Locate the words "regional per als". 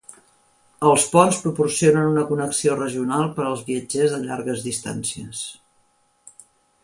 2.79-3.61